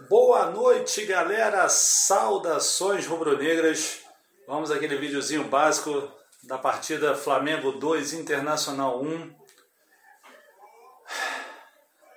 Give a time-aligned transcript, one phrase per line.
[0.00, 1.68] Boa noite, galera!
[1.68, 4.00] Saudações rubro-negras.
[4.44, 6.10] Vamos aquele videozinho básico
[6.42, 9.34] da partida Flamengo 2 Internacional 1.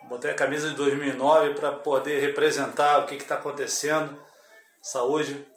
[0.10, 4.20] Botei a camisa de 2009 para poder representar o que está acontecendo.
[4.82, 5.48] Saúde.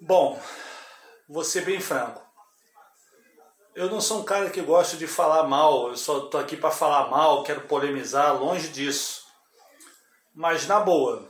[0.00, 0.42] Bom,
[1.28, 2.20] vou ser bem franco.
[3.78, 6.68] Eu não sou um cara que gosta de falar mal, eu só tô aqui para
[6.68, 9.22] falar mal, quero polemizar, longe disso.
[10.34, 11.28] Mas na boa.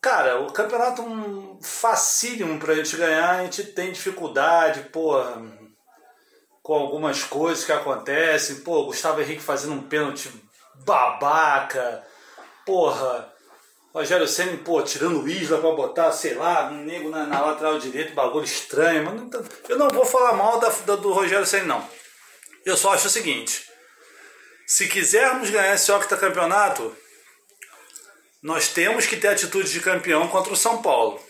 [0.00, 5.42] Cara, o campeonato é um facílimo pra gente ganhar, a gente tem dificuldade, porra,
[6.62, 8.60] com algumas coisas que acontecem.
[8.60, 10.30] Pô, Gustavo Henrique fazendo um pênalti
[10.86, 12.06] babaca,
[12.64, 13.28] porra,
[13.94, 17.78] Rogério Senna, pô, tirando o Isla pra botar, sei lá, um nego na, na lateral
[17.78, 19.04] direita, bagulho estranho.
[19.04, 21.88] Mas não, eu não vou falar mal da, da, do Rogério Senna, não.
[22.64, 23.70] Eu só acho o seguinte:
[24.66, 26.96] se quisermos ganhar esse octacampeonato,
[28.42, 31.20] nós temos que ter atitude de campeão contra o São Paulo.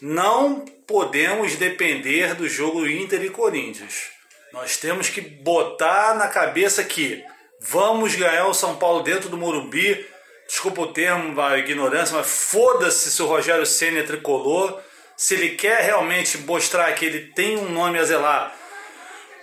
[0.00, 4.10] Não podemos depender do jogo Inter e Corinthians.
[4.52, 7.24] Nós temos que botar na cabeça que
[7.60, 10.04] vamos ganhar o São Paulo dentro do Morumbi
[10.52, 14.78] desculpa o termo, a ignorância, mas foda-se se o Rogério Senna é tricolor.
[15.16, 18.54] Se ele quer realmente mostrar que ele tem um nome a zelar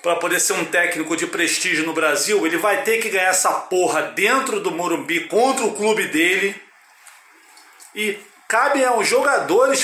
[0.03, 3.51] para poder ser um técnico de prestígio no Brasil, ele vai ter que ganhar essa
[3.51, 6.55] porra dentro do Morumbi contra o clube dele.
[7.95, 9.83] E cabe aos jogadores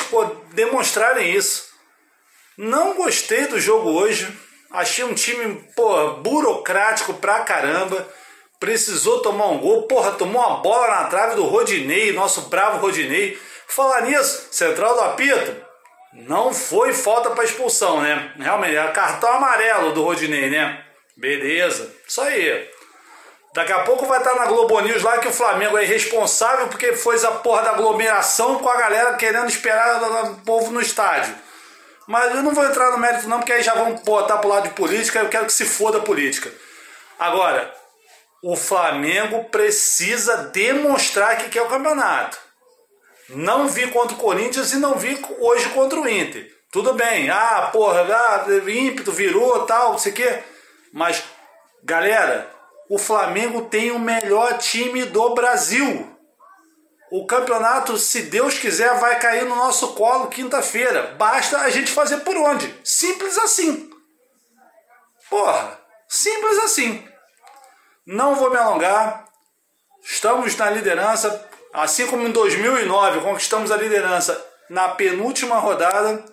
[0.53, 1.69] demonstrarem isso.
[2.55, 4.31] Não gostei do jogo hoje.
[4.69, 8.07] Achei um time, pô, burocrático pra caramba
[8.59, 13.39] precisou tomar um gol, porra, tomou uma bola na trave do Rodinei, nosso bravo Rodinei.
[13.67, 15.55] Falar nisso, central do apito,
[16.13, 18.33] não foi falta para expulsão, né?
[18.37, 20.83] Realmente, é cartão amarelo do Rodinei, né?
[21.17, 22.69] Beleza, isso aí.
[23.53, 26.91] Daqui a pouco vai estar na Globo News lá que o Flamengo é irresponsável porque
[26.91, 31.33] foi a porra da aglomeração com a galera querendo esperar o povo no estádio.
[32.05, 34.67] Mas eu não vou entrar no mérito não, porque aí já vão botar pro lado
[34.67, 36.51] de política, eu quero que se foda a política.
[37.17, 37.73] Agora,
[38.47, 42.37] o Flamengo precisa demonstrar que quer o campeonato.
[43.29, 46.47] Não vi contra o Corinthians e não vi hoje contra o Inter.
[46.71, 50.43] Tudo bem, ah, porra, ah, ímpeto, virou, tal, não sei o quê.
[50.93, 51.23] Mas,
[51.83, 52.47] galera,
[52.87, 56.15] o Flamengo tem o melhor time do Brasil.
[57.11, 61.15] O campeonato, se Deus quiser, vai cair no nosso colo quinta-feira.
[61.17, 62.71] Basta a gente fazer por onde?
[62.83, 63.89] Simples assim.
[65.31, 67.14] Porra, simples assim.
[68.05, 69.25] Não vou me alongar.
[70.03, 76.23] Estamos na liderança, assim como em 2009 conquistamos a liderança na penúltima rodada.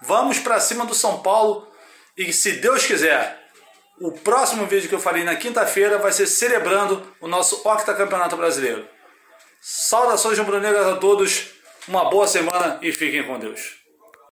[0.00, 1.68] Vamos para cima do São Paulo
[2.16, 3.38] e se Deus quiser,
[4.00, 8.88] o próximo vídeo que eu farei na quinta-feira vai ser celebrando o nosso octacampeonato brasileiro.
[9.60, 11.50] Saudações rubro-negras a todos,
[11.86, 13.83] uma boa semana e fiquem com Deus.